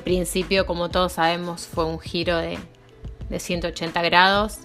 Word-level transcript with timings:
en 0.00 0.04
principio, 0.04 0.64
como 0.64 0.88
todos 0.88 1.12
sabemos, 1.12 1.66
fue 1.66 1.84
un 1.84 2.00
giro 2.00 2.38
de, 2.38 2.58
de 3.28 3.38
180 3.38 4.00
grados. 4.00 4.60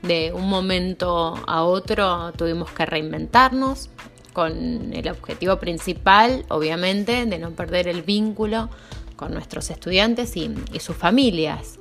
De 0.00 0.32
un 0.32 0.48
momento 0.48 1.34
a 1.48 1.64
otro 1.64 2.32
tuvimos 2.34 2.70
que 2.70 2.86
reinventarnos 2.86 3.90
con 4.32 4.92
el 4.92 5.08
objetivo 5.08 5.56
principal, 5.56 6.46
obviamente, 6.50 7.26
de 7.26 7.38
no 7.38 7.50
perder 7.50 7.88
el 7.88 8.02
vínculo 8.02 8.70
con 9.16 9.34
nuestros 9.34 9.70
estudiantes 9.70 10.36
y, 10.36 10.54
sus 10.78 10.94
familias. 10.94 11.80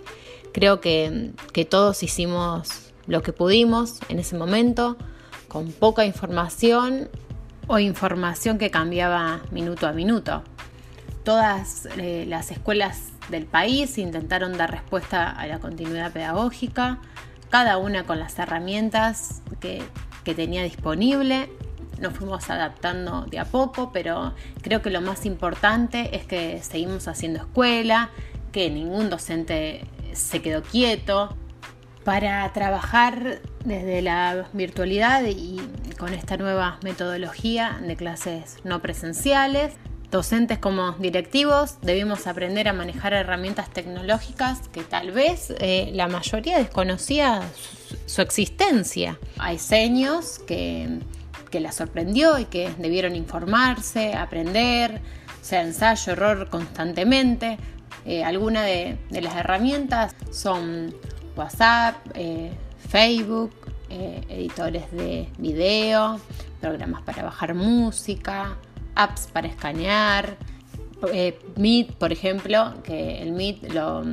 Creo 0.52 0.82
que, 0.82 1.30
que 1.54 1.64
todos 1.64 2.02
hicimos 2.02 2.92
lo 3.06 3.22
que 3.22 3.34
pudimos 3.34 4.00
en 4.10 4.18
ese 4.18 4.36
momento, 4.36 4.98
con 5.48 5.72
poca 5.72 6.06
información 6.06 7.08
o 7.68 7.78
información 7.78 8.58
que 8.58 8.72
cambiaba 8.72 9.42
minuto 9.52 9.86
a 9.86 9.92
minuto. 9.92 10.42
Todas 11.26 11.88
eh, 11.98 12.26
las 12.28 12.52
escuelas 12.52 13.10
del 13.30 13.48
país 13.48 13.98
intentaron 13.98 14.56
dar 14.60 14.70
respuesta 14.70 15.32
a 15.32 15.48
la 15.48 15.58
continuidad 15.58 16.12
pedagógica, 16.14 17.00
cada 17.50 17.80
una 17.80 18.06
con 18.06 18.20
las 18.20 18.38
herramientas 18.38 19.42
que, 19.60 19.82
que 20.24 20.36
tenía 20.36 20.62
disponible. 20.62 21.50
Nos 22.00 22.14
fuimos 22.14 22.48
adaptando 22.52 23.26
de 23.26 23.40
a 23.40 23.46
poco, 23.46 23.92
pero 23.92 24.36
creo 24.62 24.84
que 24.84 24.92
lo 24.92 25.02
más 25.02 25.26
importante 25.26 26.16
es 26.16 26.28
que 26.28 26.62
seguimos 26.62 27.08
haciendo 27.08 27.40
escuela, 27.40 28.12
que 28.52 28.70
ningún 28.70 29.10
docente 29.10 29.84
se 30.14 30.44
quedó 30.44 30.62
quieto, 30.62 31.36
para 32.04 32.54
trabajar 32.54 33.42
desde 33.64 34.04
la 34.04 34.46
virtualidad 34.54 35.24
y 35.26 35.60
con 35.98 36.14
esta 36.14 36.38
nueva 36.38 36.78
metodología 36.84 37.80
de 37.82 37.96
clases 37.96 38.58
no 38.64 38.80
presenciales. 38.84 39.74
Docentes 40.12 40.60
como 40.60 40.94
directivos 40.94 41.78
debimos 41.82 42.28
aprender 42.28 42.68
a 42.68 42.74
manejar 42.74 43.14
herramientas 43.14 43.70
tecnológicas 43.70 44.68
que 44.70 44.84
tal 44.84 45.12
vez 45.12 45.54
eh, 45.60 45.90
la 45.94 46.08
mayoría 46.08 46.58
desconocía 46.58 47.42
su, 48.06 48.22
existencia. 48.22 49.20
Hay 49.38 49.60
seños 49.60 50.40
que, 50.40 51.00
que 51.52 51.60
la 51.60 51.72
sorprendió 51.72 52.40
y 52.40 52.46
que 52.46 52.72
debieron 52.78 53.16
informarse, 53.16 54.14
aprender, 54.14 55.02
sea 55.42 55.62
ensayo, 55.62 56.14
error 56.14 56.50
constantemente. 56.50 57.58
Eh, 58.06 58.24
Algunas 58.24 58.66
de, 58.66 58.98
de 59.10 59.22
las 59.22 59.36
herramientas 59.36 60.16
son 60.32 60.94
WhatsApp, 61.36 61.96
eh, 62.14 62.52
Facebook, 62.90 63.52
eh, 63.90 64.22
editores 64.30 64.92
de 64.92 65.30
video, 65.38 66.20
programas 66.62 67.02
para 67.04 67.24
bajar 67.24 67.54
música, 67.54 68.58
apps 68.96 69.28
para 69.32 69.48
escanear, 69.48 70.38
eh, 71.14 71.40
Meet, 71.56 71.94
por 71.94 72.12
ejemplo, 72.12 72.74
que 72.84 73.22
el 73.22 73.32
Meet 73.32 73.74
lo, 73.74 74.04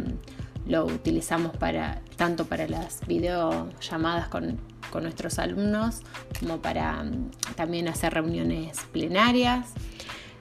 lo, 0.66 0.84
utilizamos 0.84 1.56
para 1.56 2.02
tanto 2.16 2.44
para 2.46 2.66
las 2.68 3.06
videollamadas 3.06 4.28
con, 4.28 4.58
con 4.90 5.04
nuestros 5.04 5.38
alumnos 5.38 6.00
como 6.38 6.58
para 6.58 7.02
mm, 7.02 7.30
también 7.56 7.88
hacer 7.88 8.14
reuniones 8.14 8.78
plenarias. 8.92 9.70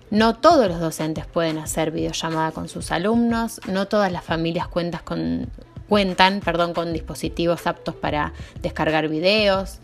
No 0.10 0.36
todos 0.36 0.68
los 0.68 0.80
docentes 0.82 1.26
pueden 1.26 1.58
hacer 1.58 1.92
videollamada 1.92 2.52
con 2.52 2.68
sus 2.68 2.92
alumnos, 2.92 3.62
no 3.68 3.88
todas 3.88 4.12
las 4.12 4.26
familias 4.26 4.68
cuentan 4.68 5.02
con 5.06 5.50
cuentan 5.92 6.40
perdón, 6.40 6.74
con 6.74 6.94
dispositivos 6.94 7.68
aptos 7.68 7.96
para 7.96 8.32
descargar 8.62 9.10
videos, 9.10 9.80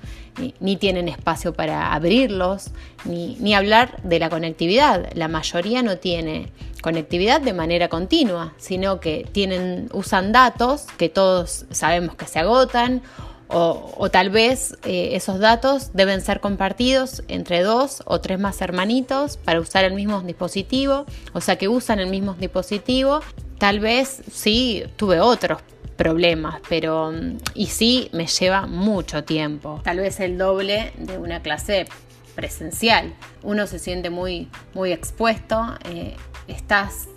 ni, 0.62 0.78
tienen 0.78 1.10
espacio 1.10 1.54
para 1.54 1.94
abrirlos, 1.94 2.70
ni, 3.04 3.36
ni, 3.42 3.54
hablar 3.54 4.02
de 4.04 4.18
la 4.18 4.30
conectividad. 4.30 5.10
La 5.16 5.28
mayoría 5.28 5.84
no 5.84 5.98
tiene 5.98 6.50
conectividad 6.82 7.42
de 7.42 7.52
manera 7.52 7.90
continua, 7.90 8.54
sino 8.56 9.02
que 9.02 9.28
tienen, 9.34 9.90
usan 9.92 10.32
datos 10.32 10.86
que 10.98 11.10
todos 11.10 11.66
sabemos 11.72 12.16
que 12.16 12.26
se 12.26 12.40
agotan 12.40 13.02
o, 13.50 14.10
tal 14.10 14.30
vez 14.30 14.78
eh, 14.84 15.10
esos 15.12 15.40
datos 15.40 15.92
deben 15.94 16.22
ser 16.22 16.40
compartidos 16.40 17.22
entre 17.28 17.64
dos 17.64 18.02
o 18.06 18.22
tres 18.22 18.40
más 18.40 18.62
hermanitos 18.62 19.36
para 19.36 19.60
usar 19.60 19.84
el 19.84 19.94
mismo 19.94 20.22
dispositivo, 20.22 21.06
o 21.34 21.42
sea 21.42 21.58
que 21.58 21.68
usan 21.68 22.00
el 22.00 22.10
mismo 22.10 22.34
dispositivo. 22.40 23.20
Tal 23.58 23.82
vez 23.82 24.22
sí 24.32 24.86
tuve 24.96 25.20
otros 25.20 25.60
problemas, 25.98 26.62
pero 26.70 27.12
y 27.54 27.66
sí 27.68 28.10
me 28.14 28.28
lleva 28.28 28.68
mucho 28.68 29.24
tiempo, 29.24 29.82
tal 29.84 29.98
vez 29.98 30.20
el 30.20 30.38
doble 30.38 30.94
de 30.98 31.18
una 31.18 31.42
clase 31.42 31.88
presencial. 32.36 33.16
Uno 33.42 33.66
se 33.66 33.80
siente 33.80 34.10
muy, 34.12 34.48
muy 34.76 34.92
expuesto, 34.92 35.76
eh, 35.86 36.16
estás 36.48 37.10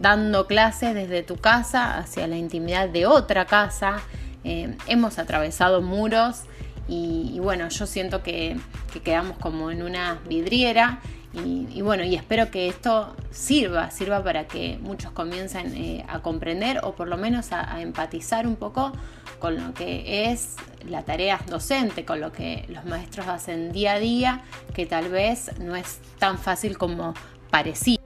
dando 0.00 0.46
clases 0.48 0.94
desde 0.94 1.22
tu 1.22 1.36
casa 1.36 1.96
hacia 1.98 2.26
la 2.26 2.36
intimidad 2.36 2.88
de 2.88 3.06
otra 3.06 3.46
casa, 3.46 4.02
eh, 4.42 4.76
hemos 4.88 5.18
atravesado 5.18 5.80
muros 5.80 6.42
y, 6.88 7.38
bueno, 7.40 7.68
yo 7.68 7.86
siento 7.86 8.22
que, 8.22 8.56
que 8.92 9.00
quedamos 9.00 9.38
como 9.38 9.70
en 9.70 9.82
una 9.82 10.20
vidriera 10.28 11.00
y, 11.34 11.82
bueno, 11.82 12.04
y 12.04 12.14
espero 12.14 12.50
que 12.50 12.68
esto 12.68 13.16
sirva, 13.30 13.90
sirva 13.90 14.22
para 14.22 14.46
que 14.46 14.78
muchos 14.80 15.10
comiencen 15.10 15.74
eh, 15.74 16.04
a 16.08 16.20
comprender 16.20 16.80
o 16.84 16.94
por 16.94 17.08
lo 17.08 17.16
menos 17.16 17.50
a, 17.50 17.80
empatizar 17.80 18.46
un 18.46 18.54
poco 18.54 18.92
con 19.40 19.56
lo 19.56 19.74
que 19.74 20.30
es 20.30 20.54
la 20.88 21.02
tarea 21.02 21.40
docente, 21.48 22.04
con 22.04 22.20
lo 22.20 22.30
que 22.30 22.64
los 22.68 22.84
maestros 22.84 23.26
hacen 23.26 23.72
día 23.72 23.94
a 23.94 23.98
día, 23.98 24.42
que 24.74 24.86
tal 24.86 25.08
vez 25.08 25.58
no 25.58 25.74
es 25.74 25.98
tan 26.18 26.38
fácil 26.38 26.78
como 26.78 27.14
parecía. 27.50 27.98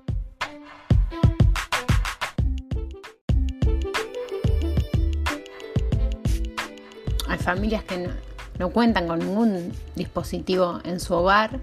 Hay 7.28 7.38
familias 7.38 7.84
que 7.84 7.99
no 7.99 8.38
cuentan 8.66 9.06
con 9.06 9.20
ningún 9.20 9.72
dispositivo 9.94 10.80
en 10.84 11.00
su 11.00 11.14
hogar 11.14 11.60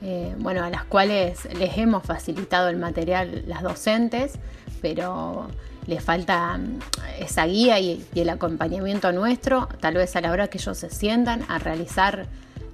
eh, 0.00 0.34
bueno, 0.38 0.62
a 0.62 0.70
las 0.70 0.84
cuales 0.84 1.48
les 1.58 1.76
hemos 1.76 2.04
facilitado 2.04 2.68
el 2.68 2.76
material 2.76 3.42
las 3.46 3.62
docentes, 3.62 4.34
pero 4.80 5.48
les 5.86 6.04
falta 6.04 6.56
mm, 6.56 6.78
esa 7.18 7.46
guía 7.46 7.80
y, 7.80 8.06
el 8.14 8.28
acompañamiento 8.28 9.10
nuestro, 9.12 9.68
tal 9.80 9.94
vez 9.94 10.14
a 10.14 10.20
la 10.20 10.30
hora 10.30 10.48
que 10.48 10.58
ellos 10.58 10.78
se 10.78 10.90
sientan 10.90 11.44
a 11.48 11.58
realizar 11.58 12.26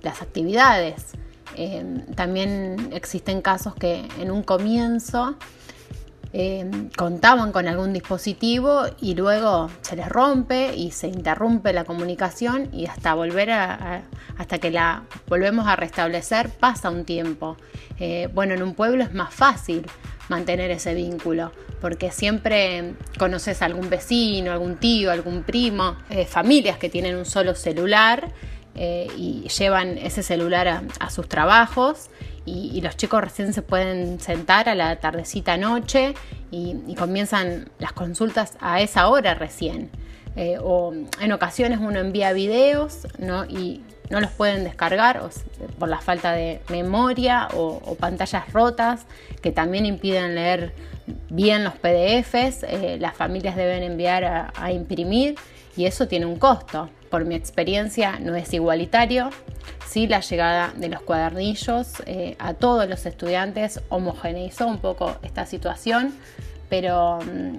las 0.03 0.21
actividades. 0.21 1.13
Eh, 1.57 2.05
también 2.15 2.91
existen 2.93 3.41
casos 3.41 3.75
que 3.75 4.07
en 4.19 4.31
un 4.31 4.43
comienzo 4.43 5.37
Em, 6.37 6.91
contaban 6.91 7.53
con 7.53 7.69
algún 7.69 7.93
dispositivo 7.93 8.87
y 9.01 9.15
luego 9.15 9.71
se 9.83 9.95
les 9.95 10.09
rompe 10.09 10.75
y 10.75 10.91
se 10.91 11.07
interrumpe 11.07 11.73
la 11.73 11.85
comunicación 11.85 12.71
y 12.73 12.87
hasta 12.87 13.15
volver 13.15 13.53
a, 13.53 14.03
hasta 14.37 14.59
que 14.59 14.73
la 14.73 15.05
volvemos 15.29 15.69
a 15.69 15.77
restablecer 15.77 16.51
pasa 16.51 16.91
un 16.91 17.05
tiempo. 17.05 17.57
Eh, 18.01 18.29
bueno, 18.35 18.55
en 18.55 18.65
un 18.65 18.75
pueblo 18.75 19.05
es 19.05 19.15
más 19.15 19.33
fácil 19.33 19.87
mantener 20.29 20.73
ese 20.73 20.93
vínculo 20.95 21.53
porque 21.81 22.11
siempre 22.11 22.95
conoces 23.17 23.63
a 23.63 23.67
algún 23.67 23.89
vecino, 23.89 24.51
algún 24.51 24.75
tío, 24.79 25.13
algún 25.13 25.45
primo, 25.45 25.99
eh, 26.11 26.27
familias 26.27 26.79
que 26.79 26.89
tienen 26.89 27.15
un 27.15 27.27
solo 27.27 27.55
celular 27.55 28.33
eh, 28.75 29.07
y 29.17 29.47
llevan 29.57 29.99
ese 29.99 30.25
celular 30.25 30.83
a 30.99 31.11
sus 31.11 31.29
trabajos 31.29 32.11
y, 32.47 32.81
los 32.83 32.97
chicos 32.97 33.23
recién 33.23 33.53
se 33.53 33.63
pueden 33.63 34.21
sentar 34.21 34.69
a 34.69 34.75
la 34.75 34.97
tardecita 34.97 35.57
noche 35.57 36.15
y, 36.51 36.95
comienzan 36.97 37.71
las 37.79 37.93
consultas 37.93 38.57
a 38.61 38.81
esa 38.81 39.09
hora 39.09 39.35
recién. 39.35 39.91
Eh, 40.37 40.59
o 40.61 40.93
en 41.21 41.33
ocasiones 41.33 41.79
uno 41.81 42.01
envía 42.01 42.33
videos 42.33 43.07
y 43.49 43.83
no 44.11 44.21
los 44.21 44.31
pueden 44.33 44.65
descargar 44.65 45.23
por 45.79 45.89
la 45.89 46.01
falta 46.01 46.33
de 46.33 46.61
memoria 46.69 47.49
o, 47.55 47.95
pantallas 47.95 48.53
rotas 48.53 49.07
que 49.41 49.53
también 49.53 49.87
impiden 49.87 50.35
leer 50.35 50.75
bien 51.31 51.65
los 51.65 51.75
PDFs. 51.75 52.65
Eh, 52.65 52.99
las 53.01 53.15
familias 53.15 53.57
deben 53.57 53.83
enviar 53.83 54.53
a 54.55 54.73
imprimir 54.73 55.37
y 55.77 55.87
eso 55.87 56.09
tiene 56.09 56.27
un 56.27 56.39
costo. 56.39 56.91
Por 57.11 57.25
mi 57.25 57.35
experiencia 57.35 58.19
no 58.21 58.35
es 58.35 58.53
igualitario. 58.53 59.31
Sí, 59.87 60.07
la 60.07 60.21
llegada 60.21 60.73
de 60.77 60.89
los 60.89 61.01
cuadernillos 61.03 62.03
eh, 62.07 62.37
a 62.39 62.55
todos 62.55 62.89
los 62.89 63.07
estudiantes 63.07 63.81
homogeneizó 63.89 64.67
un 64.67 64.79
poco 64.79 65.17
esta 65.23 65.47
situación, 65.47 66.15
pero 66.69 67.21
mm, 67.21 67.57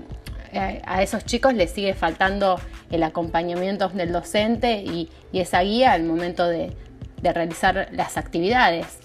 eh, 0.53 0.81
a 0.85 1.03
esos 1.03 1.25
chicos 1.25 1.53
les 1.53 1.71
sigue 1.71 1.94
faltando 1.94 2.59
el 2.89 3.03
acompañamiento 3.03 3.89
del 3.89 4.12
docente 4.12 4.81
y, 4.81 5.09
esa 5.33 5.61
guía 5.61 5.91
al 5.91 6.03
momento 6.03 6.47
de, 6.47 6.71
realizar 7.21 7.89
las 7.91 8.18
actividades. 8.18 9.00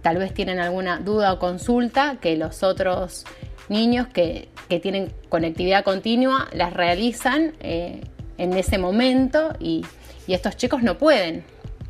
Tal 0.00 0.16
vez 0.16 0.32
tienen 0.32 0.60
alguna 0.60 1.00
duda 1.00 1.32
o 1.32 1.38
consulta 1.38 2.18
que 2.20 2.36
los 2.36 2.62
otros 2.62 3.24
niños 3.68 4.06
que, 4.08 4.48
tienen 4.82 5.12
conectividad 5.28 5.84
continua 5.84 6.48
las 6.52 6.72
realizan 6.72 7.54
eh, 7.60 8.00
en 8.38 8.52
ese 8.54 8.78
momento 8.78 9.54
y, 9.60 9.84
estos 10.26 10.56
chicos 10.56 10.82
no 10.82 10.96
pueden. 10.96 11.44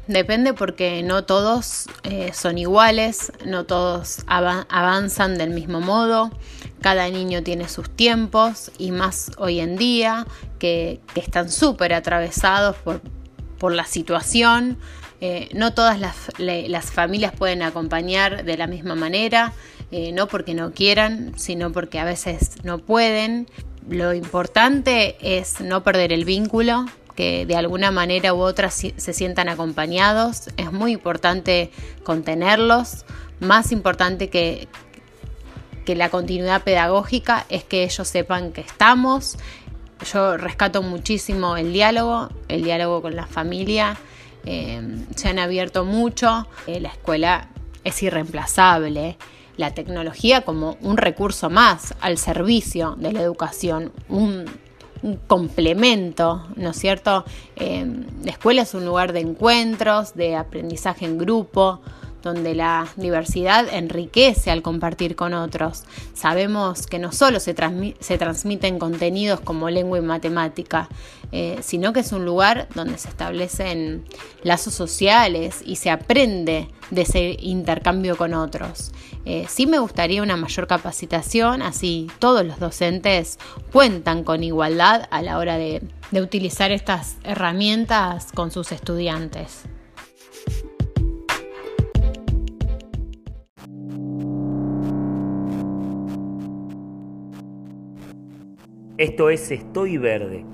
Depende 0.09 0.55
porque 0.55 1.05
no 1.05 1.25
todos 1.25 1.87
eh, 2.03 2.33
son 2.35 2.59
iguales, 2.59 3.33
no 3.47 3.65
todos 3.65 4.25
avanzan 4.27 5.39
del 5.39 5.51
mismo 5.51 5.81
modo. 5.81 6.33
cada 6.81 7.09
niño 7.09 7.45
tiene 7.45 7.69
sus 7.69 7.89
tiempos 7.89 8.73
y 8.77 8.91
más 8.91 9.31
hoy 9.39 9.61
en 9.61 9.77
día 9.77 10.27
que, 10.59 11.01
están 11.15 11.49
súper 11.49 11.95
atravesados 11.95 12.77
por, 12.77 13.01
la 13.73 13.85
situación. 13.87 14.77
Eh, 15.23 15.49
no 15.55 15.73
todas 15.73 15.99
las, 15.99 16.91
familias 16.91 17.33
pueden 17.33 17.63
acompañar 17.63 18.45
de 18.45 18.59
la 18.59 18.67
misma 18.67 18.95
manera, 18.95 19.55
eh, 19.91 20.13
no 20.13 20.27
porque 20.27 20.53
no 20.55 20.73
quieran, 20.73 21.33
sino 21.39 21.73
porque 21.73 21.99
a 21.99 22.05
veces 22.05 22.57
no 22.63 22.79
pueden. 22.79 23.47
Lo 23.89 24.15
importante 24.15 25.17
es 25.21 25.61
no 25.61 25.83
perder 25.83 26.13
el 26.13 26.25
vínculo, 26.25 26.87
que 27.15 27.47
de 27.47 27.57
alguna 27.57 27.91
manera 27.91 28.35
u 28.35 28.41
otra 28.41 28.71
se 28.71 29.13
sientan 29.13 29.49
acompañados. 29.49 30.49
Es 30.57 30.73
muy 30.73 30.93
importante 30.93 31.71
contenerlos, 32.03 33.05
más 33.41 33.73
importante 33.73 34.31
que, 34.31 34.69
que 35.85 35.95
la 35.95 36.09
continuidad 36.09 36.63
pedagógica 36.63 37.47
es 37.49 37.65
que 37.65 37.85
ellos 37.85 38.09
sepan 38.09 38.53
que 38.53 38.63
estamos. 38.63 39.37
Yo 40.13 40.37
rescato 40.37 40.83
muchísimo 40.83 41.57
el 41.57 41.73
diálogo, 41.73 42.31
el 42.49 42.65
diálogo 42.65 43.03
con 43.03 43.15
la 43.15 43.27
familia. 43.27 43.97
Eh, 44.45 44.83
se 45.15 45.29
han 45.29 45.39
abierto 45.39 45.85
mucho. 45.85 46.49
Eh, 46.67 46.81
la 46.81 46.89
escuela 46.89 47.49
es 47.85 48.03
irreemplazable. 48.03 49.17
La 49.57 49.73
tecnología 49.73 50.43
como 50.43 50.77
un 50.81 50.97
recurso 50.97 51.51
más 51.51 51.95
al 52.01 52.19
servicio 52.19 52.97
de 52.99 53.13
la 53.13 53.23
educación, 53.23 53.93
un, 54.09 54.45
complemento, 55.27 56.47
¿no 56.57 56.71
es 56.71 56.79
cierto? 56.79 57.27
Eh, 57.57 57.85
la 58.25 58.31
escuela 58.31 58.63
es 58.63 58.73
un 58.73 58.87
lugar 58.87 59.13
de 59.13 59.21
encuentros, 59.21 60.15
de 60.15 60.35
aprendizaje 60.35 61.05
en 61.05 61.19
grupo, 61.19 61.81
donde 62.25 62.55
la 62.55 62.89
diversidad 62.97 63.69
enriquece 63.73 64.51
al 64.51 64.63
compartir 64.63 65.15
con 65.15 65.35
otros. 65.35 65.85
Sabemos 66.15 66.87
que 66.87 66.99
no 66.99 67.13
solo 67.13 67.39
se, 67.39 67.55
transmiten 67.55 68.79
contenidos 68.79 69.41
como 69.41 69.71
lengua 69.71 69.99
y 69.99 70.01
matemática, 70.01 70.89
eh, 71.31 71.59
sino 71.63 71.93
que 71.93 72.01
es 72.01 72.13
un 72.13 72.25
lugar 72.25 72.67
donde 72.75 72.99
se 72.99 73.09
establecen 73.09 74.05
lazos 74.43 74.75
sociales 74.75 75.63
y 75.65 75.77
se 75.77 75.91
aprende 75.91 76.69
de 76.91 77.03
ese 77.03 77.37
intercambio 77.41 78.17
con 78.17 78.35
otros. 78.35 78.93
Eh, 79.27 79.47
sí 79.49 79.67
me 79.67 79.79
gustaría 79.79 80.23
una 80.23 80.37
mayor 80.37 80.67
capacitación, 80.67 81.63
así 81.63 82.09
todos 82.19 82.45
los 82.45 82.59
docentes 82.59 83.39
cuentan 83.73 84.25
con 84.25 84.43
igualdad 84.43 85.09
a 85.11 85.23
la 85.23 85.39
hora 85.39 85.57
de 85.57 85.83
utilizar 86.13 86.73
estas 86.73 87.17
herramientas 87.25 88.33
con 88.33 88.51
sus 88.51 88.73
estudiantes. 88.73 89.65
Esto 98.97 99.29
es 99.29 99.51
Estoy 99.51 99.99
Verde, 99.99 100.47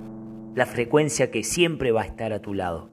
la 0.54 0.64
frecuencia 0.64 1.31
que 1.31 1.44
siempre 1.44 1.92
va 1.92 2.00
a 2.00 2.06
estar 2.06 2.32
a 2.32 2.40
tu 2.40 2.54
lado. 2.54 2.90